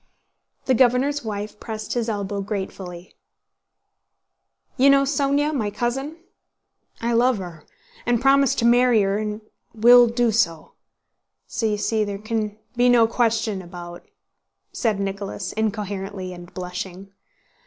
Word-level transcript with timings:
The 0.65 0.73
governor's 0.73 1.23
wife 1.23 1.59
pressed 1.59 1.93
his 1.93 2.09
elbow 2.09 2.41
gratefully. 2.41 3.13
"You 4.75 4.89
know 4.89 5.03
Sónya, 5.03 5.53
my 5.53 5.69
cousin? 5.69 6.17
I 6.99 7.13
love 7.13 7.37
her, 7.37 7.65
and 8.03 8.19
promised 8.19 8.57
to 8.57 8.65
marry 8.65 9.03
her, 9.03 9.19
and 9.19 9.41
will 9.75 10.07
do 10.07 10.31
so.... 10.31 10.71
So 11.45 11.67
you 11.67 11.77
see 11.77 12.03
there 12.03 12.17
can 12.17 12.57
be 12.75 12.89
no 12.89 13.05
question 13.05 13.61
about—" 13.61 14.07
said 14.71 14.99
Nicholas 14.99 15.53
incoherently 15.53 16.33
and 16.33 16.51
blushing. 16.51 17.13